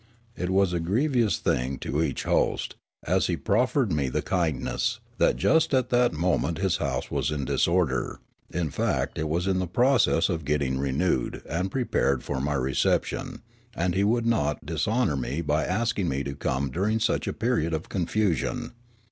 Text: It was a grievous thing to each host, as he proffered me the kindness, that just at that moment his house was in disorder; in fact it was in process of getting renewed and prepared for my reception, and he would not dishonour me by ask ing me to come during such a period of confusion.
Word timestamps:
It 0.35 0.49
was 0.49 0.73
a 0.73 0.79
grievous 0.79 1.37
thing 1.37 1.77
to 1.81 2.01
each 2.01 2.23
host, 2.23 2.73
as 3.05 3.27
he 3.27 3.37
proffered 3.37 3.91
me 3.91 4.09
the 4.09 4.23
kindness, 4.23 4.99
that 5.19 5.35
just 5.35 5.75
at 5.75 5.89
that 5.91 6.11
moment 6.11 6.57
his 6.57 6.77
house 6.77 7.11
was 7.11 7.29
in 7.29 7.45
disorder; 7.45 8.19
in 8.49 8.71
fact 8.71 9.19
it 9.19 9.29
was 9.29 9.45
in 9.45 9.67
process 9.67 10.27
of 10.27 10.43
getting 10.43 10.79
renewed 10.79 11.43
and 11.47 11.69
prepared 11.69 12.23
for 12.23 12.41
my 12.41 12.55
reception, 12.55 13.43
and 13.75 13.93
he 13.93 14.03
would 14.03 14.25
not 14.25 14.65
dishonour 14.65 15.15
me 15.15 15.39
by 15.41 15.65
ask 15.65 15.99
ing 15.99 16.09
me 16.09 16.23
to 16.23 16.33
come 16.33 16.71
during 16.71 16.99
such 16.99 17.27
a 17.27 17.31
period 17.31 17.71
of 17.71 17.87
confusion. 17.87 18.73